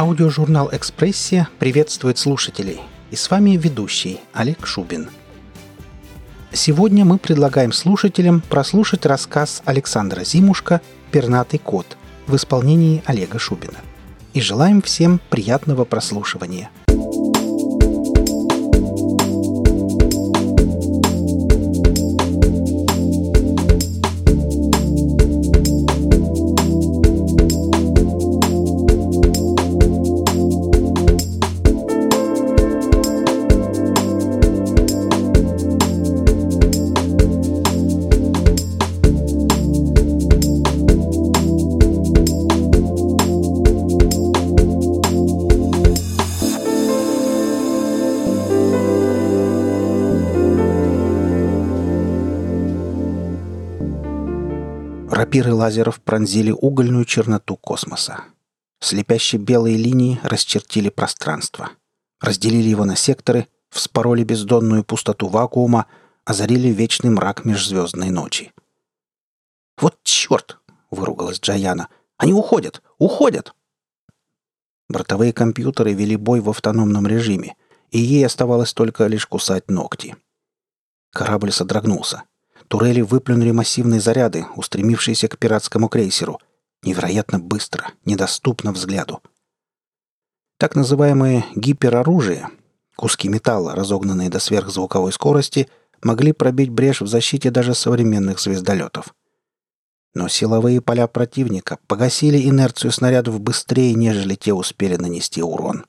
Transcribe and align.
Аудиожурнал 0.00 0.70
«Экспрессия» 0.72 1.50
приветствует 1.58 2.16
слушателей. 2.16 2.80
И 3.10 3.16
с 3.16 3.30
вами 3.30 3.58
ведущий 3.58 4.18
Олег 4.32 4.66
Шубин. 4.66 5.10
Сегодня 6.54 7.04
мы 7.04 7.18
предлагаем 7.18 7.70
слушателям 7.70 8.40
прослушать 8.40 9.04
рассказ 9.04 9.60
Александра 9.66 10.24
Зимушка 10.24 10.80
«Пернатый 11.12 11.58
кот» 11.58 11.98
в 12.26 12.34
исполнении 12.34 13.02
Олега 13.04 13.38
Шубина. 13.38 13.76
И 14.32 14.40
желаем 14.40 14.80
всем 14.80 15.20
приятного 15.28 15.84
прослушивания– 15.84 16.70
Рапиры 55.20 55.52
лазеров 55.52 56.00
пронзили 56.00 56.50
угольную 56.50 57.04
черноту 57.04 57.54
космоса. 57.54 58.24
Слепящие 58.80 59.38
белые 59.38 59.76
линии 59.76 60.18
расчертили 60.22 60.88
пространство. 60.88 61.72
Разделили 62.22 62.70
его 62.70 62.86
на 62.86 62.96
секторы, 62.96 63.46
вспороли 63.68 64.24
бездонную 64.24 64.82
пустоту 64.82 65.28
вакуума, 65.28 65.84
озарили 66.24 66.68
вечный 66.68 67.10
мрак 67.10 67.44
межзвездной 67.44 68.08
ночи. 68.08 68.54
«Вот 69.76 69.98
черт!»— 70.04 70.56
выругалась 70.90 71.38
Джаяна. 71.38 71.88
«Они 72.16 72.32
уходят! 72.32 72.80
Уходят!» 72.96 73.54
Бортовые 74.88 75.34
компьютеры 75.34 75.92
вели 75.92 76.16
бой 76.16 76.40
в 76.40 76.48
автономном 76.48 77.06
режиме, 77.06 77.56
и 77.90 77.98
ей 77.98 78.24
оставалось 78.24 78.72
только 78.72 79.06
лишь 79.06 79.26
кусать 79.26 79.68
ногти. 79.68 80.16
Корабль 81.10 81.52
содрогнулся. 81.52 82.22
Турели 82.70 83.00
выплюнули 83.00 83.50
массивные 83.50 84.00
заряды, 84.00 84.46
устремившиеся 84.54 85.26
к 85.26 85.38
пиратскому 85.38 85.88
крейсеру. 85.88 86.38
Невероятно 86.84 87.40
быстро, 87.40 87.90
недоступно 88.04 88.72
взгляду. 88.72 89.20
Так 90.56 90.76
называемое 90.76 91.44
гипероружие, 91.56 92.48
куски 92.94 93.28
металла, 93.28 93.74
разогнанные 93.74 94.30
до 94.30 94.38
сверхзвуковой 94.38 95.12
скорости, 95.12 95.68
могли 96.00 96.30
пробить 96.30 96.70
брешь 96.70 97.00
в 97.00 97.08
защите 97.08 97.50
даже 97.50 97.74
современных 97.74 98.38
звездолетов. 98.38 99.16
Но 100.14 100.28
силовые 100.28 100.80
поля 100.80 101.08
противника 101.08 101.80
погасили 101.88 102.48
инерцию 102.48 102.92
снарядов 102.92 103.40
быстрее, 103.40 103.94
нежели 103.94 104.36
те 104.36 104.52
успели 104.54 104.94
нанести 104.94 105.42
урон. 105.42 105.86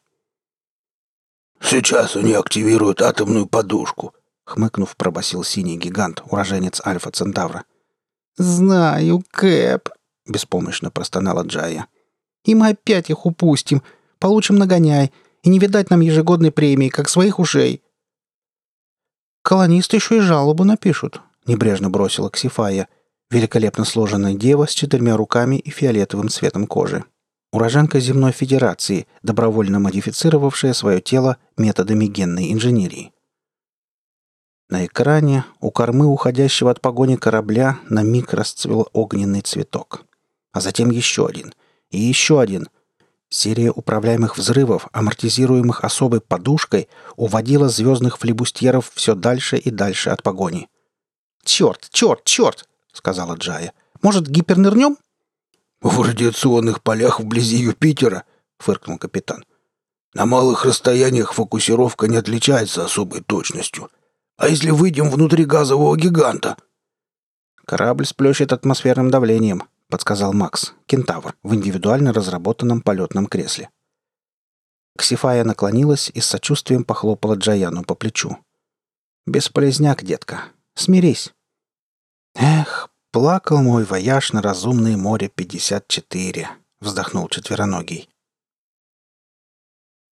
«Сейчас 1.61 2.15
они 2.15 2.33
активируют 2.33 3.03
атомную 3.03 3.45
подушку», 3.45 4.15
хмыкнув, 4.51 4.95
пробасил 4.95 5.43
синий 5.43 5.77
гигант, 5.77 6.21
уроженец 6.29 6.81
Альфа 6.85 7.11
Центавра. 7.11 7.63
«Знаю, 8.37 9.23
Кэп»,— 9.31 9.89
беспомощно 10.27 10.91
простонала 10.91 11.43
Джая. 11.43 11.87
«И 12.45 12.55
мы 12.55 12.69
опять 12.69 13.09
их 13.09 13.25
упустим. 13.25 13.81
Получим 14.19 14.55
нагоняй. 14.55 15.11
И 15.43 15.49
не 15.49 15.59
видать 15.59 15.89
нам 15.89 16.01
ежегодной 16.01 16.51
премии, 16.51 16.89
как 16.89 17.09
своих 17.09 17.39
ушей». 17.39 17.81
«Колонисты 19.43 19.97
еще 19.97 20.17
и 20.17 20.21
жалобу 20.21 20.63
напишут»,— 20.63 21.21
небрежно 21.45 21.89
бросила 21.89 22.29
Ксифая, 22.29 22.87
великолепно 23.31 23.85
сложенная 23.85 24.35
дева 24.35 24.67
с 24.67 24.73
четырьмя 24.73 25.17
руками 25.17 25.55
и 25.55 25.69
фиолетовым 25.71 26.29
цветом 26.29 26.67
кожи. 26.67 27.03
Уроженка 27.51 27.99
Земной 27.99 28.31
Федерации, 28.31 29.07
добровольно 29.23 29.79
модифицировавшая 29.79 30.73
свое 30.73 31.01
тело 31.01 31.37
методами 31.57 32.05
генной 32.05 32.53
инженерии. 32.53 33.11
На 34.71 34.85
экране 34.85 35.43
у 35.59 35.69
кормы 35.69 36.05
уходящего 36.05 36.71
от 36.71 36.79
погони 36.79 37.17
корабля 37.17 37.79
на 37.89 38.03
миг 38.03 38.33
расцвел 38.33 38.87
огненный 38.93 39.41
цветок. 39.41 40.05
А 40.53 40.61
затем 40.61 40.91
еще 40.91 41.27
один. 41.27 41.53
И 41.89 41.99
еще 41.99 42.39
один. 42.39 42.69
Серия 43.27 43.71
управляемых 43.71 44.37
взрывов, 44.37 44.87
амортизируемых 44.93 45.83
особой 45.83 46.21
подушкой, 46.21 46.87
уводила 47.17 47.67
звездных 47.67 48.17
флибустьеров 48.17 48.89
все 48.95 49.13
дальше 49.13 49.57
и 49.57 49.71
дальше 49.71 50.09
от 50.09 50.23
погони. 50.23 50.69
«Черт, 51.43 51.89
черт, 51.91 52.23
черт!»— 52.23 52.65
сказала 52.93 53.35
Джая. 53.35 53.73
«Может, 54.01 54.29
гипернырнем?» 54.29 54.97
«В 55.81 56.01
радиационных 56.01 56.81
полях 56.81 57.19
вблизи 57.19 57.57
Юпитера»,— 57.57 58.23
фыркнул 58.57 58.97
капитан. 58.97 59.43
«На 60.13 60.25
малых 60.25 60.63
расстояниях 60.63 61.33
фокусировка 61.33 62.07
не 62.07 62.15
отличается 62.15 62.85
особой 62.85 63.19
точностью. 63.19 63.89
А 64.41 64.47
если 64.47 64.71
выйдем 64.71 65.11
внутри 65.11 65.45
газового 65.45 65.95
гиганта?» 65.95 66.57
«Корабль 67.63 68.07
сплющит 68.07 68.51
атмосферным 68.51 69.11
давлением»,— 69.11 69.65
подсказал 69.87 70.33
Макс, 70.33 70.73
кентавр, 70.87 71.35
в 71.43 71.53
индивидуально 71.53 72.11
разработанном 72.11 72.81
полетном 72.81 73.27
кресле. 73.27 73.69
Ксифая 74.97 75.43
наклонилась 75.43 76.09
и 76.11 76.21
с 76.21 76.25
сочувствием 76.25 76.83
похлопала 76.83 77.35
Джаяну 77.35 77.83
по 77.83 77.93
плечу. 77.93 78.39
«Бесполезняк, 79.27 80.03
детка. 80.03 80.45
Смирись». 80.73 81.35
«Эх, 82.33 82.89
плакал 83.11 83.61
мой 83.61 83.83
вояж 83.83 84.33
на 84.33 84.41
разумное 84.41 84.97
море 84.97 85.27
54»,— 85.27 86.47
вздохнул 86.81 87.29
четвероногий. 87.29 88.09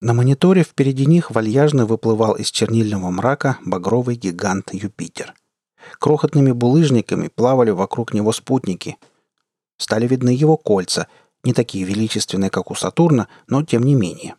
На 0.02 0.14
мониторе 0.14 0.64
впереди 0.64 1.06
них 1.06 1.32
вальяжно 1.32 1.86
выплывал 1.86 2.36
из 2.36 2.52
чернильного 2.52 3.10
мрака 3.12 3.58
багровый 3.66 4.16
гигант 4.16 4.74
Юпитер. 4.74 5.34
Крохотными 6.00 6.52
булыжниками 6.52 7.28
плавали 7.28 7.72
вокруг 7.72 8.14
него 8.14 8.32
спутники. 8.32 8.98
Стали 9.78 10.08
видны 10.08 10.30
его 10.30 10.56
кольца, 10.56 11.08
не 11.44 11.54
такие 11.54 11.84
величественные, 11.84 12.50
как 12.50 12.72
у 12.72 12.76
Сатурна, 12.76 13.28
но 13.48 13.64
тем 13.64 13.84
не 13.84 13.96
менее. 13.96 14.36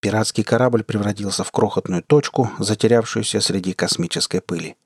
Пиратский 0.00 0.44
корабль 0.44 0.84
превратился 0.84 1.42
в 1.42 1.50
крохотную 1.50 2.02
точку, 2.04 2.50
затерявшуюся 2.60 3.40
среди 3.40 3.72
космической 3.72 4.40
пыли. 4.40 4.76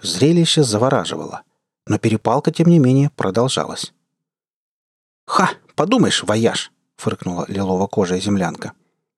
Зрелище 0.00 0.64
завораживало, 0.64 1.42
но 1.86 1.98
перепалка, 1.98 2.50
тем 2.50 2.66
не 2.66 2.80
менее, 2.80 3.10
продолжалась. 3.10 3.92
«Ха! 5.24 5.50
Подумаешь, 5.76 6.24
вояж!» 6.24 6.72
Фыркнула 7.02 7.44
лилово-кожая 7.48 8.20
землянка. 8.20 8.72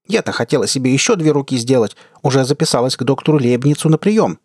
«Я-то 0.07 0.33
хотела 0.33 0.67
себе 0.67 0.93
еще 0.93 1.17
две 1.17 1.31
руки 1.31 1.57
сделать. 1.57 1.97
Уже 2.23 2.45
записалась 2.45 2.97
к 2.97 3.03
доктору 3.05 3.39
Лебницу 3.39 3.89
на 3.89 3.99
прием». 3.99 4.39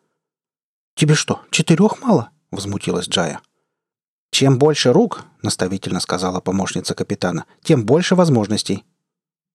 «Тебе 0.95 1.16
что, 1.16 1.41
четырех 1.50 2.01
мало?»— 2.01 2.29
возмутилась 2.51 3.07
Джая. 3.07 3.39
«Чем 4.31 4.57
больше 4.57 4.94
рук,— 4.94 5.25
наставительно 5.41 6.00
сказала 6.00 6.39
помощница 6.39 6.94
капитана,— 6.94 7.45
тем 7.63 7.86
больше 7.86 8.15
возможностей». 8.15 8.86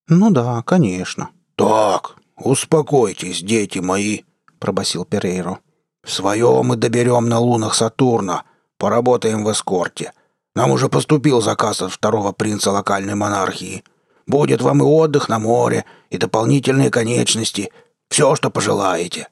«Ну 0.08 0.30
да, 0.30 0.62
конечно». 0.62 1.30
«Так, 1.56 2.16
успокойтесь, 2.36 3.42
дети 3.42 3.78
мои»,— 3.78 4.22
пробасил 4.58 5.04
Перейро. 5.04 5.58
«Свое 6.04 6.62
мы 6.62 6.76
доберем 6.76 7.28
на 7.28 7.38
лунах 7.38 7.74
Сатурна. 7.74 8.44
Поработаем 8.78 9.44
в 9.44 9.52
эскорте. 9.52 10.12
Нам 10.54 10.70
уже 10.70 10.88
поступил 10.88 11.40
заказ 11.40 11.82
от 11.82 11.92
второго 11.92 12.32
принца 12.32 12.70
локальной 12.70 13.14
монархии. 13.14 13.84
Будет 14.26 14.62
вам 14.62 14.80
и 14.80 14.84
отдых 14.84 15.28
на 15.28 15.38
море, 15.38 15.84
и 16.10 16.16
дополнительные 16.16 16.90
конечности. 16.90 17.72
Все, 18.08 18.34
что 18.36 18.50
пожелаете». 18.50 19.28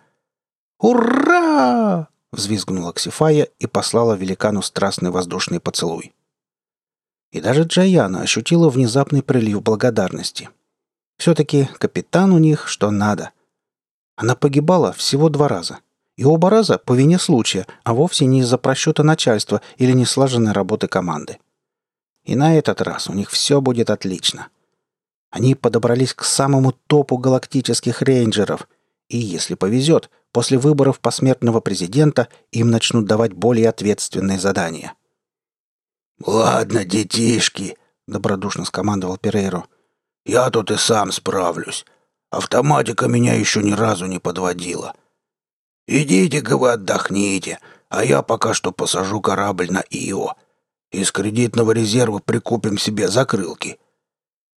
«Ура!»— 0.78 2.08
взвизгнула 2.32 2.92
Ксифая 2.92 3.48
и 3.58 3.66
послала 3.66 4.14
великану 4.14 4.62
страстный 4.62 5.10
воздушный 5.10 5.60
поцелуй. 5.60 6.12
И 7.30 7.40
даже 7.40 7.62
Джаяна 7.62 8.22
ощутила 8.22 8.68
внезапный 8.68 9.22
прилив 9.22 9.62
благодарности. 9.62 10.50
Все-таки 11.18 11.66
капитан 11.78 12.32
у 12.32 12.38
них 12.38 12.66
что 12.66 12.90
надо. 12.90 13.30
Она 14.16 14.34
погибала 14.34 14.92
всего 14.92 15.28
два 15.28 15.46
раза— 15.46 15.78
и 16.16 16.24
оба 16.24 16.50
раза 16.50 16.78
по 16.78 16.92
вине 16.92 17.18
случая, 17.18 17.66
а 17.84 17.94
вовсе 17.94 18.26
не 18.26 18.40
из-за 18.40 18.58
просчета 18.58 19.02
начальства 19.02 19.60
или 19.76 19.92
неслаженной 19.92 20.52
работы 20.52 20.88
команды. 20.88 21.38
И 22.24 22.34
на 22.36 22.56
этот 22.56 22.80
раз 22.82 23.08
у 23.08 23.12
них 23.12 23.30
все 23.30 23.60
будет 23.60 23.90
отлично. 23.90 24.48
Они 25.30 25.54
подобрались 25.54 26.14
к 26.14 26.24
самому 26.24 26.72
топу 26.72 27.16
галактических 27.16 28.02
рейнджеров, 28.02 28.68
и, 29.08 29.18
если 29.18 29.54
повезет, 29.54 30.10
после 30.30 30.58
выборов 30.58 31.00
посмертного 31.00 31.60
президента 31.60 32.28
им 32.50 32.70
начнут 32.70 33.06
давать 33.06 33.32
более 33.32 33.68
ответственные 33.68 34.38
задания. 34.38 34.94
«Ладно, 36.24 36.84
детишки»,— 36.84 37.76
добродушно 38.06 38.64
скомандовал 38.64 39.16
Перейро. 39.16 39.64
Я 40.24 40.50
тут 40.50 40.70
и 40.70 40.76
сам 40.76 41.10
справлюсь. 41.10 41.84
Автоматика 42.30 43.08
меня 43.08 43.34
еще 43.34 43.62
ни 43.62 43.72
разу 43.72 44.06
не 44.06 44.18
подводила. 44.18 44.94
Идите-ка 45.86 46.56
вы 46.56 46.72
отдохните, 46.72 47.58
а 47.88 48.04
я 48.04 48.22
пока 48.22 48.54
что 48.54 48.72
посажу 48.72 49.20
корабль 49.20 49.70
на 49.70 49.82
Ио. 49.90 50.34
Из 50.90 51.10
кредитного 51.10 51.72
резерва 51.72 52.18
прикупим 52.18 52.78
себе 52.78 53.08
закрылки». 53.08 53.78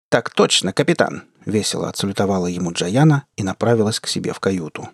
«Так 0.09 0.31
точно, 0.31 0.73
капитан»,— 0.73 1.25
весело 1.47 1.89
отсалютовала 1.89 2.47
ему 2.47 2.73
Джаяна 2.73 3.27
и 3.37 3.43
направилась 3.43 4.01
к 4.01 4.09
себе 4.09 4.33
в 4.33 4.41
каюту. 4.41 4.89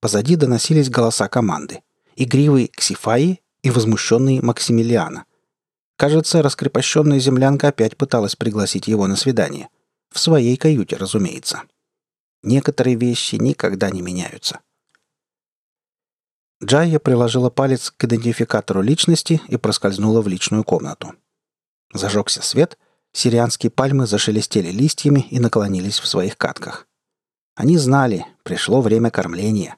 Позади 0.00 0.36
доносились 0.36 0.90
голоса 0.90 1.28
команды. 1.28 1.82
Игривый 2.14 2.68
Ксифаи 2.68 3.40
и 3.62 3.70
возмущенный 3.70 4.40
Максимилиана. 4.40 5.24
Кажется, 5.96 6.42
раскрепощенная 6.42 7.18
землянка 7.18 7.68
опять 7.68 7.96
пыталась 7.96 8.36
пригласить 8.36 8.86
его 8.86 9.06
на 9.06 9.16
свидание. 9.16 9.68
В 10.10 10.18
своей 10.18 10.56
каюте, 10.56 10.96
разумеется. 10.96 11.62
Некоторые 12.42 12.96
вещи 12.96 13.36
никогда 13.36 13.90
не 13.90 14.02
меняются. 14.02 14.60
Джайя 16.62 16.98
приложила 16.98 17.50
палец 17.50 17.90
к 17.90 18.04
идентификатору 18.04 18.80
личности 18.80 19.40
и 19.48 19.56
проскользнула 19.56 20.20
в 20.20 20.28
личную 20.28 20.64
комнату. 20.64 21.14
Зажегся 21.92 22.42
свет, 22.42 22.78
сирианские 23.12 23.70
пальмы 23.70 24.06
зашелестели 24.06 24.70
листьями 24.70 25.26
и 25.30 25.38
наклонились 25.40 25.98
в 25.98 26.06
своих 26.06 26.36
катках. 26.36 26.86
Они 27.54 27.76
знали, 27.78 28.26
пришло 28.42 28.80
время 28.80 29.10
кормления. 29.10 29.76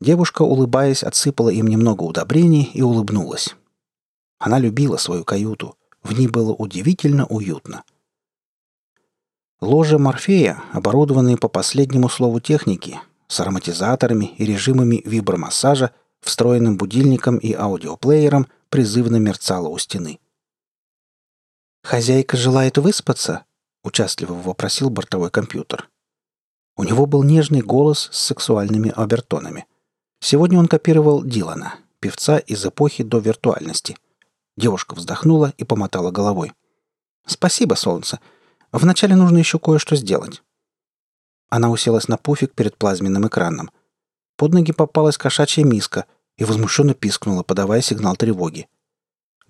Девушка, 0.00 0.42
улыбаясь, 0.42 1.02
отсыпала 1.02 1.48
им 1.48 1.66
немного 1.66 2.02
удобрений 2.04 2.70
и 2.72 2.82
улыбнулась. 2.82 3.56
Она 4.38 4.58
любила 4.58 4.96
свою 4.96 5.24
каюту. 5.24 5.76
В 6.02 6.16
ней 6.16 6.28
было 6.28 6.52
удивительно 6.52 7.26
уютно. 7.26 7.82
Ложи 9.60 9.98
Морфея, 9.98 10.62
оборудованные 10.72 11.36
по 11.36 11.48
последнему 11.48 12.08
слову 12.08 12.38
техники, 12.38 13.00
с 13.28 13.40
ароматизаторами 13.40 14.34
и 14.36 14.44
режимами 14.44 15.02
вибромассажа, 15.04 15.92
встроенным 16.20 16.76
будильником 16.76 17.36
и 17.38 17.52
аудиоплеером, 17.52 18.48
призывно 18.70 19.16
мерцало 19.16 19.68
у 19.68 19.78
стены. 19.78 20.18
«Хозяйка 21.82 22.36
желает 22.36 22.78
выспаться?»— 22.78 23.44
участливо 23.84 24.32
вопросил 24.32 24.90
бортовой 24.90 25.30
компьютер. 25.30 25.88
У 26.76 26.84
него 26.84 27.06
был 27.06 27.22
нежный 27.22 27.60
голос 27.60 28.08
с 28.12 28.18
сексуальными 28.18 28.92
обертонами. 28.94 29.66
Сегодня 30.20 30.58
он 30.58 30.66
копировал 30.66 31.22
Дилана, 31.22 31.76
певца 32.00 32.38
из 32.38 32.64
эпохи 32.66 33.04
до 33.04 33.18
виртуальности. 33.18 33.96
Девушка 34.56 34.94
вздохнула 34.94 35.54
и 35.56 35.64
помотала 35.64 36.10
головой. 36.10 36.52
«Спасибо, 37.26 37.74
солнце. 37.74 38.20
Вначале 38.72 39.14
нужно 39.14 39.38
еще 39.38 39.58
кое-что 39.58 39.96
сделать». 39.96 40.42
Она 41.48 41.70
уселась 41.70 42.08
на 42.08 42.18
пуфик 42.18 42.52
перед 42.52 42.76
плазменным 42.76 43.26
экраном. 43.26 43.70
Под 44.36 44.52
ноги 44.52 44.72
попалась 44.72 45.18
кошачья 45.18 45.64
миска 45.64 46.06
и 46.36 46.44
возмущенно 46.44 46.94
пискнула, 46.94 47.42
подавая 47.42 47.80
сигнал 47.80 48.16
тревоги. 48.16 48.68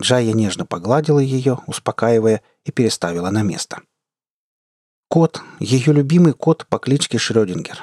Джая 0.00 0.33
нежно 0.33 0.65
погладила 0.65 1.19
ее, 1.19 1.59
успокаивая, 1.67 2.43
и 2.65 2.71
переставила 2.71 3.31
на 3.31 3.43
место. 3.43 3.81
Кот, 5.09 5.43
ее 5.59 5.93
любимый 5.93 6.35
кот 6.35 6.67
по 6.69 6.79
кличке 6.79 7.17
Шрёдингер. 7.17 7.83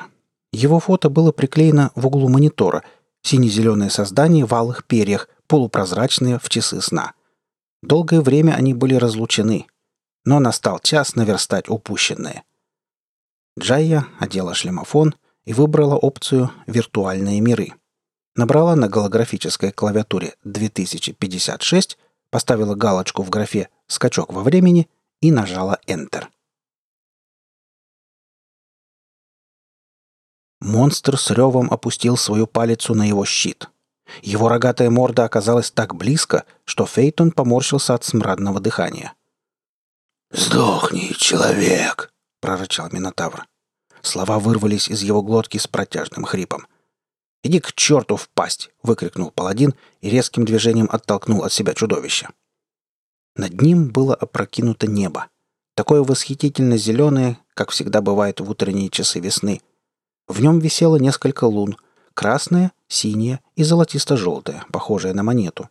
Его 0.51 0.79
фото 0.79 1.09
было 1.09 1.31
приклеено 1.31 1.91
в 1.95 2.05
углу 2.05 2.29
монитора, 2.29 2.83
сине-зеленое 3.23 3.89
создание 3.89 4.45
в 4.45 4.53
алых 4.53 4.85
перьях, 4.85 5.27
полупрозрачные 5.47 6.39
в 6.39 6.47
часы 6.49 6.81
сна. 6.81 7.13
Долгое 7.81 8.21
время 8.21 8.53
они 8.53 8.73
были 8.73 8.93
разлучены, 8.93 9.65
но 10.23 10.39
настал 10.39 10.79
час 10.79 11.15
наверстать 11.15 11.67
упущенное— 11.67 12.43
Джайя 13.57 14.07
одела 14.19 14.53
шлемофон 14.53 15.15
и 15.45 15.53
выбрала 15.53 15.95
опцию 15.95 16.51
«Виртуальные 16.67 17.39
миры». 17.39 17.73
Набрала 18.35 18.75
на 18.75 18.89
голографической 18.89 19.71
клавиатуре 19.71 20.35
2056, 20.43 21.97
поставила 22.29 22.75
галочку 22.75 23.23
в 23.23 23.29
графе 23.29 23.69
«Скачок 23.87 24.33
во 24.33 24.43
времени» 24.43 24.89
и 25.21 25.31
нажала 25.31 25.79
Enter. 25.87 26.25
Монстр 30.59 31.17
с 31.17 31.31
ревом 31.31 31.71
опустил 31.71 32.17
свою 32.17 32.47
палицу 32.47 32.93
на 32.93 33.07
его 33.07 33.23
щит. 33.23 33.69
Его 34.21 34.49
рогатая 34.49 34.89
морда 34.89 35.23
оказалась 35.23 35.71
так 35.71 35.95
близко, 35.95 36.43
что 36.65 36.85
Фейтон 36.85 37.31
поморщился 37.31 37.93
от 37.93 38.03
смрадного 38.03 38.59
дыхания. 38.59 39.13
«Сдохни, 40.31 41.13
человек!» 41.17 42.14
Прорычал 42.45 42.89
Минотавр. 42.91 43.47
Слова 44.03 44.37
вырвались 44.37 44.87
из 44.87 45.01
его 45.01 45.23
глотки 45.23 45.57
с 45.57 45.65
протяжным 45.65 46.25
хрипом. 46.25 46.67
«Иди 47.41 47.59
к 47.59 47.73
черту 47.73 48.17
в 48.17 48.29
пасть!»— 48.29 48.69
выкрикнул 48.83 49.31
паладин 49.31 49.73
и 50.01 50.11
резким 50.11 50.45
движением 50.45 50.87
оттолкнул 50.91 51.43
от 51.43 51.51
себя 51.51 51.73
чудовище. 51.73 52.29
Над 53.35 53.59
ним 53.59 53.89
было 53.89 54.13
опрокинуто 54.13 54.85
небо. 54.85 55.25
Такое 55.73 56.03
восхитительно 56.03 56.77
зеленое, 56.77 57.39
как 57.55 57.71
всегда 57.71 58.01
бывает 58.01 58.39
в 58.39 58.47
утренние 58.47 58.89
часы 58.89 59.19
весны. 59.19 59.61
В 60.27 60.39
нем 60.39 60.59
висело 60.59 60.97
несколько 60.97 61.45
лун. 61.45 61.77
Красная, 62.13 62.73
синяя 62.87 63.39
и 63.55 63.63
золотисто-желтая, 63.63 64.65
похожая 64.71 65.15
на 65.15 65.23
монету. 65.23 65.67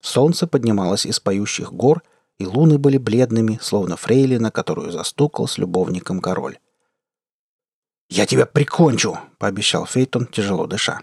Солнце 0.00 0.46
поднималось 0.46 1.04
из 1.04 1.20
поющих 1.20 1.70
гор— 1.70 2.02
и 2.38 2.46
луны 2.46 2.78
были 2.78 2.98
бледными, 2.98 3.58
словно 3.60 3.96
фрейлина, 3.96 4.50
которую 4.50 4.92
застукал 4.92 5.48
с 5.48 5.58
любовником 5.58 6.20
король. 6.20 6.58
«Я 8.08 8.26
тебя 8.26 8.46
прикончу!»— 8.46 9.18
пообещал 9.38 9.86
Фейтон, 9.86 10.26
тяжело 10.26 10.66
дыша. 10.66 11.02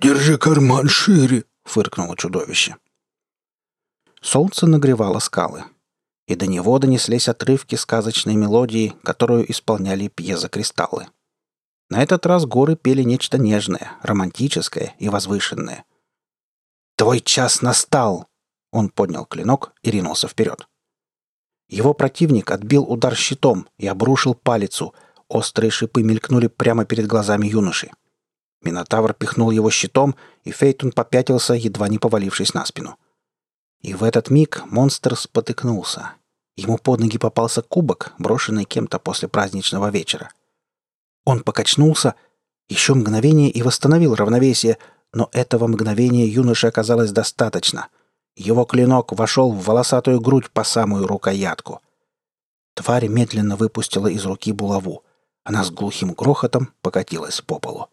«Держи 0.00 0.38
карман 0.38 0.88
шире!»— 0.88 1.44
фыркнуло 1.64 2.16
чудовище. 2.16 2.76
Солнце 4.20 4.66
нагревало 4.66 5.18
скалы, 5.18 5.64
и 6.26 6.36
до 6.36 6.46
него 6.46 6.78
донеслись 6.78 7.28
отрывки 7.28 7.74
сказочной 7.74 8.36
мелодии, 8.36 8.94
которую 9.02 9.50
исполняли 9.50 10.08
пьезокристаллы. 10.08 11.08
На 11.90 12.02
этот 12.02 12.24
раз 12.24 12.46
горы 12.46 12.76
пели 12.76 13.02
нечто 13.02 13.36
нежное, 13.36 13.98
романтическое 14.02 14.94
и 14.98 15.08
возвышенное. 15.08 15.84
«Твой 16.96 17.20
час 17.20 17.62
настал!» 17.62 18.31
Он 18.72 18.88
поднял 18.88 19.26
клинок 19.26 19.72
и 19.82 19.90
ринулся 19.90 20.26
вперед. 20.26 20.66
Его 21.68 21.94
противник 21.94 22.50
отбил 22.50 22.84
удар 22.84 23.14
щитом 23.14 23.68
и 23.78 23.86
обрушил 23.86 24.34
палицу. 24.34 24.94
Острые 25.28 25.70
шипы 25.70 26.02
мелькнули 26.02 26.48
прямо 26.48 26.84
перед 26.84 27.06
глазами 27.06 27.46
юноши. 27.46 27.90
Минотавр 28.62 29.14
пихнул 29.14 29.50
его 29.50 29.70
щитом, 29.70 30.14
и 30.44 30.50
Фейтун 30.50 30.92
попятился, 30.92 31.54
едва 31.54 31.88
не 31.88 31.98
повалившись 31.98 32.54
на 32.54 32.64
спину. 32.64 32.96
И 33.80 33.94
в 33.94 34.04
этот 34.04 34.30
миг 34.30 34.62
монстр 34.66 35.16
спотыкнулся. 35.16 36.12
Ему 36.56 36.78
под 36.78 37.00
ноги 37.00 37.18
попался 37.18 37.62
кубок, 37.62 38.12
брошенный 38.18 38.64
кем-то 38.64 38.98
после 38.98 39.28
праздничного 39.28 39.90
вечера. 39.90 40.30
Он 41.24 41.42
покачнулся, 41.42 42.14
еще 42.68 42.94
мгновение 42.94 43.50
и 43.50 43.62
восстановил 43.62 44.14
равновесие, 44.14 44.78
но 45.12 45.28
этого 45.32 45.66
мгновения 45.66 46.26
юноше 46.26 46.68
оказалось 46.68 47.10
достаточно— 47.10 47.88
его 48.36 48.64
клинок 48.64 49.12
вошел 49.12 49.52
в 49.52 49.64
волосатую 49.64 50.20
грудь 50.20 50.50
по 50.50 50.64
самую 50.64 51.06
рукоятку. 51.06 51.80
Тварь 52.74 53.08
медленно 53.08 53.56
выпустила 53.56 54.06
из 54.06 54.24
руки 54.24 54.52
булаву. 54.52 55.04
Она 55.44 55.64
с 55.64 55.70
глухим 55.70 56.12
грохотом 56.12 56.72
покатилась 56.80 57.40
по 57.40 57.58
полу. 57.58 57.88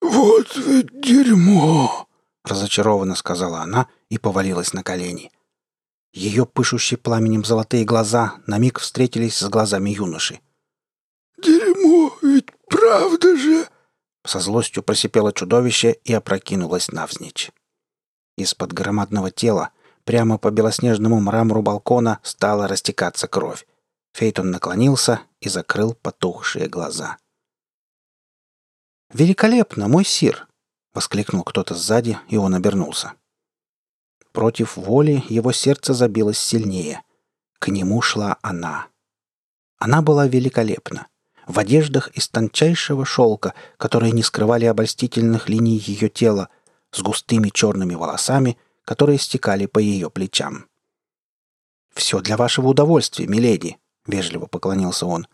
«Вот 0.00 0.56
ведь 0.56 1.00
дерьмо!»— 1.00 2.08
разочарованно 2.44 3.14
сказала 3.14 3.60
она 3.60 3.88
и 4.08 4.18
повалилась 4.18 4.72
на 4.72 4.82
колени. 4.82 5.30
Ее 6.12 6.46
пышущие 6.46 6.96
пламенем 6.98 7.44
золотые 7.44 7.84
глаза 7.84 8.36
на 8.46 8.58
миг 8.58 8.78
встретились 8.78 9.36
с 9.36 9.48
глазами 9.48 9.90
юноши. 9.90 10.40
«Дерьмо, 11.42 12.16
ведь 12.22 12.50
правда 12.68 13.36
же!» 13.36 13.68
Со 14.24 14.40
злостью 14.40 14.82
просипело 14.82 15.32
чудовище 15.32 15.98
и 16.04 16.12
опрокинулось 16.12 16.90
навзничь. 16.90 17.52
Из-под 18.36 18.72
громадного 18.72 19.30
тела 19.30 19.70
прямо 20.04 20.38
по 20.38 20.50
белоснежному 20.50 21.20
мрамору 21.20 21.62
балкона 21.62 22.20
стала 22.22 22.68
растекаться 22.68 23.28
кровь. 23.28 23.66
Фейтон 24.12 24.50
наклонился 24.50 25.20
и 25.40 25.48
закрыл 25.48 25.94
потухшие 25.94 26.68
глаза. 26.68 27.18
«Великолепно, 29.12 29.88
мой 29.88 30.04
сир!»— 30.04 30.48
воскликнул 30.94 31.44
кто-то 31.44 31.74
сзади, 31.74 32.18
и 32.28 32.36
он 32.36 32.54
обернулся. 32.54 33.12
Против 34.32 34.76
воли 34.76 35.24
его 35.28 35.52
сердце 35.52 35.94
забилось 35.94 36.38
сильнее. 36.38 37.02
К 37.58 37.68
нему 37.68 38.02
шла 38.02 38.36
она. 38.42 38.88
Она 39.78 40.02
была 40.02 40.26
великолепна. 40.26 41.06
В 41.46 41.58
одеждах 41.58 42.08
из 42.08 42.28
тончайшего 42.28 43.04
шелка, 43.04 43.54
которые 43.76 44.12
не 44.12 44.22
скрывали 44.22 44.64
обольстительных 44.64 45.48
линий 45.48 45.78
ее 45.78 46.08
тела, 46.08 46.48
с 46.90 47.02
густыми 47.02 47.48
черными 47.48 47.94
волосами, 47.94 48.58
которые 48.84 49.18
стекали 49.18 49.66
по 49.66 49.78
ее 49.78 50.10
плечам. 50.10 50.66
«Все 51.94 52.20
для 52.20 52.36
вашего 52.36 52.68
удовольствия, 52.68 53.26
миледи»,— 53.26 53.78
вежливо 54.06 54.46
поклонился 54.46 55.06
он. 55.06 55.26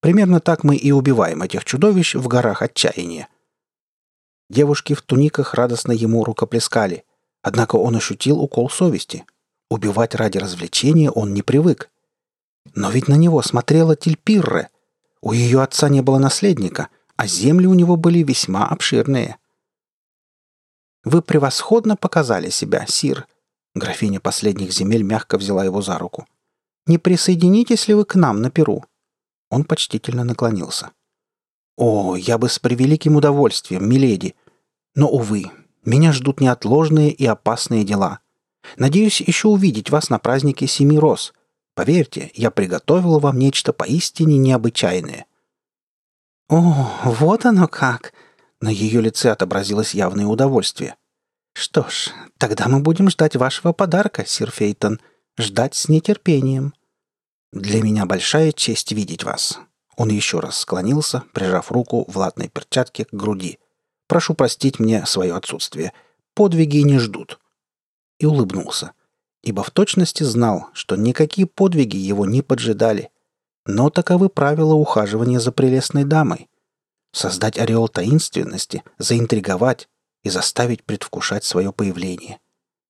«Примерно 0.00 0.40
так 0.40 0.62
мы 0.62 0.76
и 0.76 0.92
убиваем 0.92 1.42
этих 1.42 1.64
чудовищ 1.64 2.14
в 2.14 2.28
горах 2.28 2.62
отчаяния». 2.62 3.28
Девушки 4.50 4.92
в 4.92 5.00
туниках 5.00 5.54
радостно 5.54 5.92
ему 5.92 6.24
рукоплескали. 6.24 7.04
Однако 7.40 7.76
он 7.76 7.96
ощутил 7.96 8.40
укол 8.40 8.68
совести. 8.68 9.24
Убивать 9.70 10.14
ради 10.14 10.36
развлечения 10.36 11.10
он 11.10 11.32
не 11.32 11.40
привык. 11.40 11.90
Но 12.74 12.90
ведь 12.90 13.08
на 13.08 13.14
него 13.14 13.40
смотрела 13.40 13.96
Тильпирре. 13.96 14.68
У 15.22 15.32
ее 15.32 15.62
отца 15.62 15.88
не 15.88 16.02
было 16.02 16.18
наследника, 16.18 16.88
а 17.16 17.26
земли 17.26 17.66
у 17.66 17.72
него 17.72 17.96
были 17.96 18.22
весьма 18.22 18.66
обширные. 18.66 19.38
«Вы 21.04 21.22
превосходно 21.22 21.96
показали 21.96 22.50
себя, 22.50 22.86
Сир», 22.86 23.26
Графиня 23.74 24.20
последних 24.20 24.72
земель 24.72 25.02
мягко 25.02 25.38
взяла 25.38 25.64
его 25.64 25.80
за 25.80 25.98
руку. 25.98 26.26
«Не 26.86 26.98
присоединитесь 26.98 27.88
ли 27.88 27.94
вы 27.94 28.04
к 28.04 28.14
нам 28.16 28.42
на 28.42 28.50
Перу?» 28.50 28.84
Он 29.50 29.64
почтительно 29.64 30.24
наклонился. 30.24 30.90
«О, 31.76 32.16
я 32.16 32.36
бы 32.36 32.48
с 32.48 32.58
превеликим 32.58 33.16
удовольствием, 33.16 33.88
миледи. 33.88 34.34
Но, 34.94 35.08
увы, 35.08 35.50
меня 35.84 36.12
ждут 36.12 36.40
неотложные 36.40 37.10
и 37.10 37.24
опасные 37.24 37.84
дела. 37.84 38.18
Надеюсь 38.76 39.20
еще 39.22 39.48
увидеть 39.48 39.90
вас 39.90 40.10
на 40.10 40.18
празднике 40.18 40.66
Семи 40.66 40.98
Роз. 40.98 41.32
Поверьте, 41.74 42.30
я 42.34 42.50
приготовил 42.50 43.20
вам 43.20 43.38
нечто 43.38 43.72
поистине 43.72 44.36
необычайное». 44.36 45.24
«О, 46.50 46.90
вот 47.04 47.46
оно 47.46 47.68
как!» 47.68 48.12
На 48.62 48.68
ее 48.68 49.00
лице 49.00 49.32
отобразилось 49.32 49.92
явное 49.92 50.26
удовольствие. 50.26 50.94
«Что 51.52 51.82
ж, 51.88 52.12
тогда 52.38 52.68
мы 52.68 52.78
будем 52.78 53.10
ждать 53.10 53.34
вашего 53.34 53.72
подарка, 53.72 54.24
сир 54.24 54.52
Фейтон. 54.52 55.00
Ждать 55.36 55.74
с 55.74 55.88
нетерпением». 55.88 56.72
«Для 57.52 57.82
меня 57.82 58.06
большая 58.06 58.52
честь 58.52 58.92
видеть 58.92 59.24
вас». 59.24 59.58
Он 59.96 60.10
еще 60.10 60.38
раз 60.38 60.58
склонился, 60.60 61.24
прижав 61.34 61.72
руку 61.72 62.04
в 62.08 62.16
латной 62.16 62.48
перчатке 62.48 63.04
к 63.04 63.12
груди. 63.12 63.58
«Прошу 64.06 64.34
простить 64.34 64.78
мне 64.78 65.04
свое 65.06 65.34
отсутствие. 65.34 65.92
Подвиги 66.32 66.78
не 66.78 67.00
ждут». 67.00 67.40
И 68.20 68.26
улыбнулся, 68.26 68.92
ибо 69.42 69.64
в 69.64 69.72
точности 69.72 70.22
знал, 70.22 70.68
что 70.72 70.94
никакие 70.94 71.48
подвиги 71.48 71.96
его 71.96 72.26
не 72.26 72.42
поджидали. 72.42 73.10
Но 73.66 73.90
таковы 73.90 74.28
правила 74.28 74.74
ухаживания 74.74 75.40
за 75.40 75.50
прелестной 75.50 76.04
дамой. 76.04 76.48
Создать 77.12 77.58
ореол 77.58 77.88
таинственности, 77.88 78.82
заинтриговать, 78.98 79.88
и 80.22 80.30
заставить 80.30 80.84
предвкушать 80.84 81.44
свое 81.44 81.72
появление. 81.72 82.40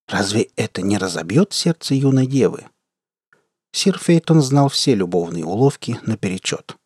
Разве 0.07 0.51
это 0.57 0.83
не 0.83 0.99
разобьет 0.99 1.53
сердце 1.53 1.95
юной 1.95 2.27
девы? 2.27 2.67
Сир 3.73 3.99
Фейтон 3.99 4.43
знал 4.43 4.69
все 4.69 4.95
любовные 4.95 5.45
уловки 5.45 5.99
наперечет. 6.03 6.77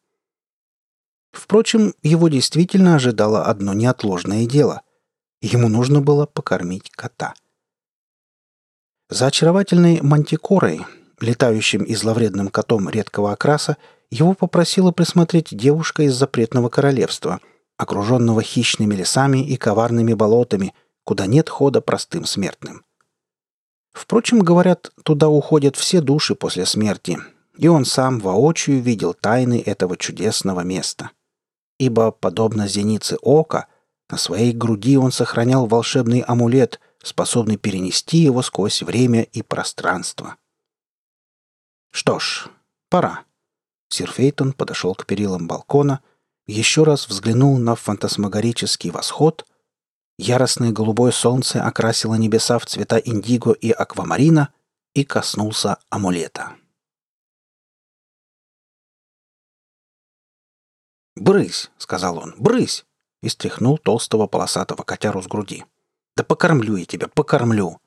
Впрочем, 1.33 1.95
его 2.03 2.29
действительно 2.29 2.95
ожидало 2.95 3.45
одно 3.45 3.75
неотложное 3.75 4.47
дело. 4.47 4.83
Ему 5.41 5.69
нужно 5.69 6.01
было 6.01 6.27
покормить 6.27 6.91
кота. 6.91 7.35
За 9.11 9.27
очаровательной 9.27 10.01
мантикорой, 10.01 10.87
летающим 11.21 11.83
и 11.83 11.95
зловредным 11.95 12.49
котом 12.49 12.89
редкого 12.89 13.33
окраса, 13.33 13.77
его 14.11 14.35
попросила 14.35 14.93
присмотреть 14.93 15.49
девушка 15.51 16.05
из 16.05 16.15
запретного 16.15 16.69
королевства— 16.69 17.41
окруженного 17.77 18.43
хищными 18.43 18.95
лесами 18.95 19.47
и 19.47 19.57
коварными 19.57 20.15
болотами, 20.15 20.75
куда 21.05 21.27
нет 21.27 21.49
хода 21.49 21.81
простым 21.81 22.25
смертным. 22.25 22.85
Впрочем, 23.93 24.41
говорят, 24.41 24.91
туда 25.05 25.29
уходят 25.29 25.77
все 25.77 26.01
души 26.01 26.35
после 26.35 26.67
смерти, 26.67 27.19
и 27.57 27.69
он 27.69 27.85
сам 27.85 28.19
воочию 28.19 28.83
видел 28.83 29.15
тайны 29.15 29.63
этого 29.65 29.97
чудесного 29.97 30.61
места. 30.61 31.11
Ибо, 31.79 32.11
подобно 32.11 32.69
зенице 32.69 33.17
ока, 33.23 33.69
на 34.11 34.19
своей 34.19 34.53
груди 34.53 34.97
он 34.97 35.13
сохранял 35.13 35.67
волшебный 35.67 36.21
амулет, 36.21 36.81
способный 37.03 37.57
перенести 37.57 38.19
его 38.19 38.43
сквозь 38.43 38.83
время 38.83 39.23
и 39.23 39.43
пространство. 39.43 40.37
Что 41.91 42.19
ж, 42.19 42.49
пора. 42.89 43.26
Сир 43.89 44.11
Фейтон 44.11 44.53
подошел 44.53 44.95
к 44.95 45.07
перилам 45.07 45.47
балкона— 45.47 46.01
еще 46.47 46.85
раз 46.85 47.09
взглянул 47.09 47.59
на 47.59 47.75
фантасмагорический 47.75 48.91
восход. 48.91 49.47
Яростное 50.19 50.71
голубое 50.71 51.11
солнце 51.11 51.63
окрасило 51.63 52.15
небеса 52.15 52.59
в 52.59 52.67
цвета 52.67 52.99
индиго 52.99 53.53
и 53.53 53.71
аквамарина 53.71 54.53
и 54.95 55.05
коснулся 55.05 55.79
амулета. 55.91 56.57
«Брысь!»— 61.17 61.71
сказал 61.79 62.19
он. 62.19 62.35
«Брысь!» 62.39 62.85
и 63.23 63.29
стряхнул 63.29 63.77
толстого 63.79 64.27
полосатого 64.27 64.85
котяру 64.85 65.23
с 65.23 65.27
груди. 65.27 65.65
«Да 66.17 66.23
покормлю 66.23 66.77
я 66.77 66.85
тебя, 66.85 67.09
покормлю!» 67.09 67.81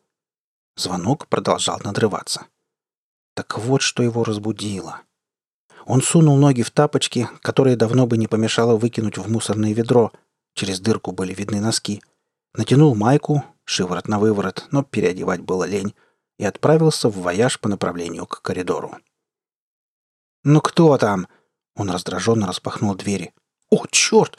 Звонок 0.75 1.27
продолжал 1.27 1.79
надрываться. 1.83 2.47
Так 3.35 3.57
вот, 3.57 3.81
что 3.81 4.03
его 4.03 4.23
разбудило. 4.23 5.01
Он 5.89 6.03
сунул 6.03 6.37
ноги 6.37 6.61
в 6.61 6.69
тапочки, 6.69 7.27
которые 7.41 7.75
давно 7.75 8.05
бы 8.05 8.15
не 8.19 8.27
помешало 8.27 8.77
выкинуть 8.77 9.17
в 9.17 9.27
мусорное 9.27 9.73
ведро. 9.73 10.11
Через 10.53 10.79
дырку 10.79 11.13
были 11.13 11.33
видны 11.33 11.59
носки. 11.59 12.03
Натянул 12.53 12.93
майку, 12.93 13.43
шиворот 13.65 14.07
на 14.07 14.19
выворот, 14.19 14.67
но 14.69 14.83
переодевать 14.83 15.41
было 15.41 15.63
лень, 15.63 15.95
и 16.37 16.45
отправился 16.45 17.09
в 17.09 17.17
вояж 17.17 17.59
по 17.59 17.69
направлению 17.69 18.27
к 18.27 18.43
коридору. 18.43 18.97
«Ну 20.43 20.61
кто 20.61 20.95
там?» 20.99 21.27
Он 21.75 21.89
раздраженно 21.89 22.45
распахнул 22.45 22.93
двери. 22.93 23.33
«О, 23.71 23.83
черт!» 23.89 24.37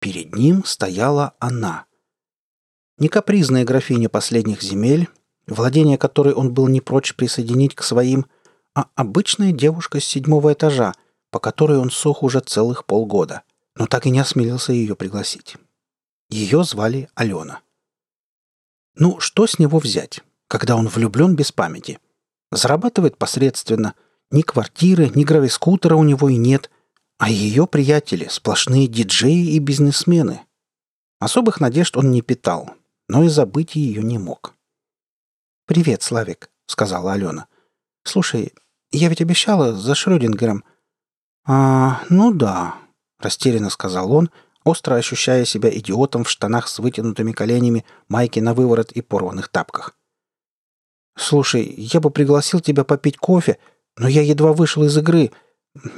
Перед 0.00 0.34
ним 0.34 0.66
стояла 0.66 1.32
она. 1.38 1.86
Не 2.98 3.08
капризная 3.08 3.64
графиня 3.64 4.10
последних 4.10 4.60
земель, 4.60 5.08
владение 5.46 5.96
которой 5.96 6.34
он 6.34 6.52
был 6.52 6.68
не 6.68 6.82
прочь 6.82 7.14
присоединить 7.14 7.74
к 7.74 7.82
своим– 7.82 8.26
а 8.74 8.86
обычная 8.94 9.52
девушка 9.52 10.00
с 10.00 10.04
седьмого 10.04 10.52
этажа, 10.52 10.94
по 11.30 11.38
которой 11.38 11.78
он 11.78 11.90
сох 11.90 12.22
уже 12.22 12.40
целых 12.40 12.84
полгода, 12.86 13.42
но 13.74 13.86
так 13.86 14.06
и 14.06 14.10
не 14.10 14.20
осмелился 14.20 14.72
ее 14.72 14.96
пригласить. 14.96 15.56
Ее 16.30 16.64
звали 16.64 17.08
Алена. 17.14 17.60
Ну, 18.94 19.20
что 19.20 19.46
с 19.46 19.58
него 19.58 19.78
взять, 19.78 20.20
когда 20.48 20.76
он 20.76 20.88
влюблен 20.88 21.34
без 21.34 21.52
памяти? 21.52 21.98
Зарабатывает 22.50 23.16
посредственно. 23.16 23.94
Ни 24.30 24.42
квартиры, 24.42 25.10
ни 25.14 25.24
гравискутера 25.24 25.94
у 25.94 26.04
него 26.04 26.28
и 26.28 26.36
нет, 26.36 26.70
а 27.18 27.30
ее 27.30 27.66
приятели— 27.66 28.28
сплошные 28.30 28.86
диджеи 28.86 29.54
и 29.54 29.58
бизнесмены. 29.58 30.42
Особых 31.18 31.60
надежд 31.60 31.96
он 31.96 32.10
не 32.10 32.20
питал, 32.20 32.74
но 33.08 33.24
и 33.24 33.28
забыть 33.28 33.76
ее 33.76 34.02
не 34.02 34.18
мог. 34.18 34.54
«Привет, 35.66 36.02
Славик»,— 36.02 36.50
сказала 36.66 37.12
Алена. 37.12 37.46
«Слушай, 38.04 38.52
я 38.92 39.08
ведь 39.08 39.20
обещала 39.20 39.74
за 39.74 39.94
Шрёдингером». 39.94 40.64
«А, 41.44 42.02
ну 42.08 42.32
да»,— 42.32 42.76
растерянно 43.18 43.70
сказал 43.70 44.12
он, 44.12 44.30
остро 44.64 44.94
ощущая 44.94 45.44
себя 45.44 45.70
идиотом 45.76 46.24
в 46.24 46.30
штанах 46.30 46.68
с 46.68 46.78
вытянутыми 46.78 47.32
коленями, 47.32 47.84
майке 48.08 48.40
на 48.40 48.54
выворот 48.54 48.92
и 48.92 49.02
порванных 49.02 49.48
тапках. 49.48 49.96
«Слушай, 51.16 51.64
я 51.76 52.00
бы 52.00 52.10
пригласил 52.10 52.60
тебя 52.60 52.84
попить 52.84 53.18
кофе, 53.18 53.58
но 53.96 54.08
я 54.08 54.22
едва 54.22 54.52
вышел 54.52 54.84
из 54.84 54.96
игры, 54.96 55.32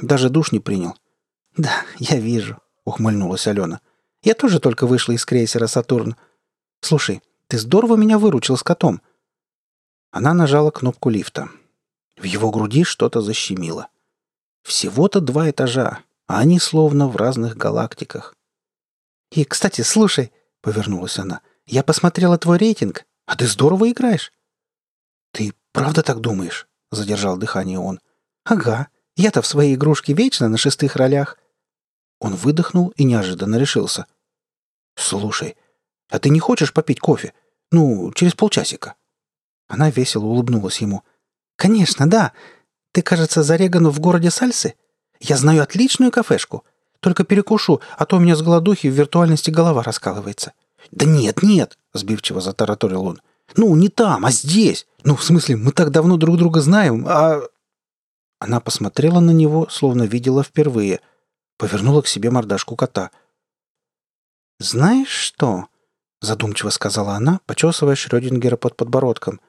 даже 0.01 0.29
душ 0.29 0.51
не 0.51 0.59
принял». 0.59 0.95
«Да, 1.55 1.83
я 1.99 2.17
вижу»,— 2.17 2.59
ухмыльнулась 2.85 3.47
Алена. 3.47 3.79
«Я 4.23 4.33
тоже 4.33 4.59
только 4.59 4.87
вышла 4.87 5.13
из 5.13 5.25
крейсера 5.25 5.67
«Сатурн». 5.67 6.15
Слушай, 6.81 7.21
ты 7.47 7.57
здорово 7.57 7.95
меня 7.95 8.19
выручил 8.19 8.57
с 8.57 8.63
котом». 8.63 9.01
Она 10.11 10.33
нажала 10.33 10.71
кнопку 10.71 11.09
лифта. 11.09 11.49
В 12.17 12.23
его 12.23 12.51
груди 12.51 12.83
что-то 12.83 13.21
защемило. 13.21 13.89
Всего-то 14.63 15.19
два 15.19 15.49
этажа, 15.49 15.99
а 16.27 16.39
они 16.39 16.59
словно 16.59 17.07
в 17.07 17.15
разных 17.17 17.57
галактиках. 17.57 18.35
«И, 19.31 19.43
кстати, 19.43 19.81
слушай»,— 19.81 20.31
повернулась 20.61 21.19
она,— 21.19 21.41
«я 21.65 21.83
посмотрела 21.83 22.37
твой 22.37 22.57
рейтинг, 22.57 23.05
а 23.25 23.35
ты 23.35 23.47
здорово 23.47 23.91
играешь». 23.91 24.31
«Ты 25.33 25.53
правда 25.71 26.03
так 26.03 26.21
думаешь?»— 26.21 26.67
задержал 26.91 27.37
дыхание 27.37 27.79
он. 27.79 27.99
«Ага, 28.45 28.87
я-то 29.17 29.41
в 29.41 29.47
своей 29.47 29.75
игрушке 29.75 30.13
вечно 30.13 30.47
на 30.47 30.57
шестых 30.57 30.95
ролях». 30.95 31.37
Он 32.19 32.35
выдохнул 32.35 32.89
и 32.95 33.03
неожиданно 33.03 33.57
решился. 33.57 34.05
«Слушай, 34.95 35.57
а 36.09 36.19
ты 36.19 36.29
не 36.29 36.39
хочешь 36.39 36.71
попить 36.71 37.01
кофе? 37.01 37.33
Ну, 37.71 38.11
через 38.13 38.33
полчасика?» 38.33 38.95
Она 39.67 39.89
весело 39.89 40.25
улыбнулась 40.25 40.79
ему— 40.79 41.03
«Конечно, 41.55 42.09
да. 42.09 42.33
Ты, 42.91 43.01
кажется, 43.01 43.43
зарегану 43.43 43.89
в 43.89 43.99
городе 43.99 44.31
Сальсы? 44.31 44.75
Я 45.19 45.37
знаю 45.37 45.63
отличную 45.63 46.11
кафешку. 46.11 46.63
Только 46.99 47.23
перекушу, 47.23 47.81
а 47.97 48.05
то 48.05 48.17
у 48.17 48.19
меня 48.19 48.35
с 48.35 48.41
голодухи 48.41 48.87
в 48.87 48.93
виртуальности 48.93 49.51
голова 49.51 49.83
раскалывается». 49.83 50.53
«Да 50.91 51.05
нет, 51.05 51.41
нет!»— 51.41 51.77
сбивчиво 51.93 52.41
затараторил 52.41 53.05
он. 53.05 53.21
Ну, 53.55 53.75
не 53.75 53.89
там, 53.89 54.25
а 54.25 54.31
здесь. 54.31 54.87
Ну, 55.03 55.15
в 55.15 55.23
смысле, 55.23 55.55
мы 55.55 55.71
так 55.71 55.91
давно 55.91 56.17
друг 56.17 56.37
друга 56.37 56.61
знаем, 56.61 57.05
а...» 57.07 57.41
Она 58.39 58.59
посмотрела 58.59 59.19
на 59.19 59.31
него, 59.31 59.67
словно 59.69 60.03
видела 60.03 60.43
впервые. 60.43 60.99
Повернула 61.57 62.01
к 62.01 62.07
себе 62.07 62.31
мордашку 62.31 62.75
кота. 62.75 63.11
«Знаешь 64.59 65.09
что?»— 65.09 65.67
задумчиво 66.21 66.69
сказала 66.69 67.13
она, 67.13 67.39
почесывая 67.45 67.95
Шрёдингера 67.95 68.57
под 68.57 68.75
подбородком. 68.75 69.39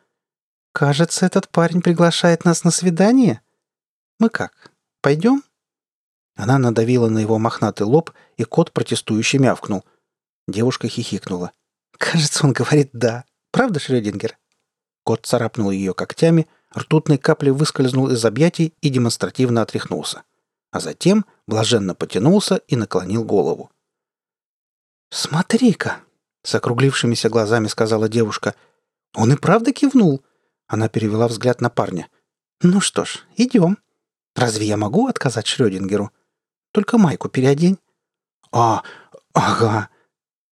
«Кажется, 0.76 1.24
этот 1.24 1.48
парень 1.48 1.80
приглашает 1.80 2.44
нас 2.44 2.62
на 2.62 2.70
свидание. 2.70 3.40
Мы 4.18 4.28
как, 4.28 4.72
пойдем?» 5.00 5.42
Она 6.34 6.58
надавила 6.58 7.08
на 7.08 7.18
его 7.18 7.38
мохнатый 7.38 7.86
лоб, 7.86 8.10
и 8.36 8.44
кот 8.44 8.72
протестующе 8.72 9.38
мявкнул. 9.38 9.86
Девушка 10.46 10.86
хихикнула. 10.86 11.52
«Кажется, 11.96 12.44
он 12.44 12.52
говорит 12.52 12.90
«да». 12.92 13.24
Правда, 13.52 13.80
Шрёдингер?» 13.80 14.36
Кот 15.02 15.24
царапнул 15.24 15.70
ее 15.70 15.94
когтями, 15.94 16.46
ртутной 16.76 17.16
каплей 17.16 17.52
выскользнул 17.52 18.10
из 18.10 18.22
объятий 18.26 18.74
и 18.82 18.90
демонстративно 18.90 19.62
отряхнулся. 19.62 20.24
А 20.72 20.80
затем 20.80 21.24
блаженно 21.46 21.94
потянулся 21.94 22.56
и 22.68 22.76
наклонил 22.76 23.24
голову. 23.24 23.70
«Смотри-ка!»— 25.08 26.02
с 26.42 26.54
округлившимися 26.54 27.30
глазами 27.30 27.68
сказала 27.68 28.10
девушка. 28.10 28.54
«Он 29.14 29.32
и 29.32 29.36
правда 29.36 29.72
кивнул!» 29.72 30.22
Она 30.66 30.88
перевела 30.88 31.28
взгляд 31.28 31.60
на 31.60 31.70
парня. 31.70 32.08
«Ну 32.60 32.80
что 32.80 33.04
ж, 33.04 33.24
идем. 33.36 33.78
Разве 34.34 34.66
я 34.66 34.76
могу 34.76 35.06
отказать 35.06 35.46
Шрёдингеру? 35.46 36.10
Только 36.72 36.98
майку 36.98 37.28
переодень». 37.28 37.78
«А, 38.52 38.82
ага!» 39.32 39.88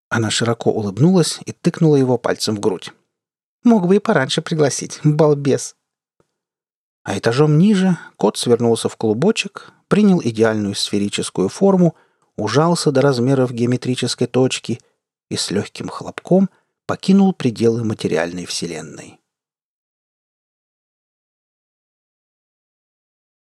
Она 0.09 0.30
широко 0.30 0.71
улыбнулась 0.71 1.40
и 1.44 1.52
тыкнула 1.52 1.97
его 1.97 2.18
пальцем 2.18 2.56
в 2.56 2.61
грудь. 2.61 2.92
«Мог 3.64 3.87
бы 3.87 3.97
и 3.97 3.99
пораньше 3.99 4.42
пригласить, 4.42 5.00
балбес!» 5.02 5.76
А 7.02 7.18
этажом 7.18 7.59
ниже 7.59 7.99
кот 8.16 8.38
свернулся 8.38 8.88
в 8.88 8.97
клубочек, 8.97 9.73
принял 9.88 10.21
идеальную 10.23 10.75
сферическую 10.75 11.49
форму, 11.49 11.94
ужался 12.37 12.92
до 12.92 13.00
размеров 13.00 13.52
геометрической 13.52 14.26
точки 14.26 14.80
и 15.28 15.37
с 15.37 15.50
легким 15.50 15.88
хлопком 15.88 16.49
покинул 16.87 17.33
пределы 17.33 17.85
материальной 17.85 18.47
вселенной. 18.47 19.21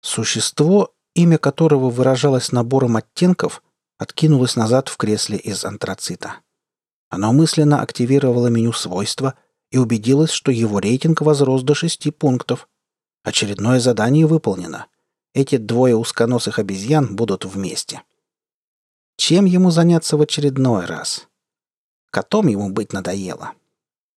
Существо, 0.07 0.95
имя 1.15 1.37
которого 1.37 1.89
выражалось 1.89 2.53
набором 2.53 2.95
оттенков, 2.95 3.61
откинулось 3.97 4.55
назад 4.55 4.87
в 4.87 4.95
кресле 4.95 5.37
из 5.37 5.65
антрацита. 5.65 6.35
Оно 7.09 7.33
мысленно 7.33 7.81
активировало 7.81 8.47
меню 8.47 8.71
свойства 8.71 9.33
и 9.69 9.77
убедилось, 9.77 10.31
что 10.31 10.49
его 10.49 10.79
рейтинг 10.79 11.19
возрос 11.19 11.61
до 11.63 11.75
шести 11.75 12.09
пунктов. 12.09 12.69
Очередное 13.23 13.81
задание 13.81 14.25
выполнено. 14.25 14.87
Эти 15.33 15.57
двое 15.57 15.97
узконосых 15.97 16.57
обезьян 16.57 17.13
будут 17.13 17.43
вместе. 17.43 18.01
Чем 19.17 19.43
ему 19.43 19.71
заняться 19.71 20.15
в 20.15 20.21
очередной 20.21 20.85
раз? 20.85 21.27
Котом 22.11 22.47
ему 22.47 22.69
быть 22.69 22.93
надоело. 22.93 23.55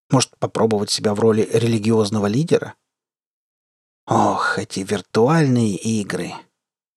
Может, 0.09 0.39
попробовать 0.39 0.91
себя 0.91 1.15
в 1.15 1.19
роли 1.19 1.49
религиозного 1.53 2.29
лидера? 2.29 2.77
Ох, 4.07 4.59
эти 4.59 4.81
виртуальные 4.81 5.77
игры. 5.77 6.33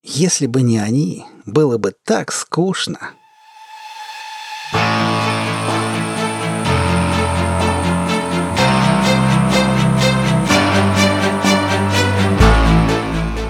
Если 0.03 0.47
бы 0.47 0.61
не 0.61 0.79
они, 0.79 1.25
было 1.45 1.77
бы 1.77 1.93
так 2.03 2.31
скучно. 2.31 3.11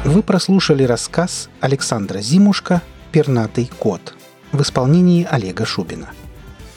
Вы 0.05 0.21
прослушали 0.21 0.83
рассказ 0.83 1.49
Александра 1.59 2.19
Зимушка 2.19 2.83
«Пернатый 3.11 3.71
кот» 3.79 4.13
в 4.51 4.61
исполнении 4.61 5.27
Олега 5.27 5.65
Шубина. 5.65 6.09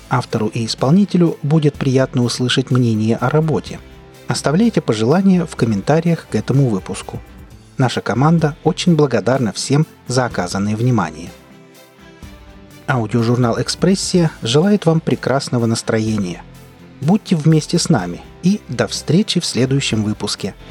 Автору 0.08 0.46
и 0.46 0.64
исполнителю 0.64 1.36
будет 1.42 1.74
приятно 1.74 2.22
услышать 2.22 2.70
мнение 2.70 3.16
о 3.16 3.28
работе. 3.28 3.78
Оставляйте 4.28 4.80
пожелания 4.80 5.46
в 5.46 5.54
комментариях 5.56 6.26
к 6.28 6.34
этому 6.34 6.68
выпуску. 6.68 7.20
Наша 7.78 8.00
команда 8.00 8.56
очень 8.64 8.96
благодарна 8.96 9.52
всем 9.52 9.86
за 10.08 10.24
оказанное 10.24 10.76
внимание. 10.76 11.30
Аудиожурнал 12.88 13.60
«Экспрессия» 13.60 14.30
желает 14.42 14.86
вам 14.86 15.00
прекрасного 15.00 15.66
настроения. 15.66 16.42
Будьте 17.00 17.36
вместе 17.36 17.78
с 17.78 17.88
нами 17.88 18.22
и 18.42 18.60
до 18.68 18.86
встречи 18.86 19.40
в 19.40 19.44
следующем 19.44 20.02
выпуске– 20.02 20.54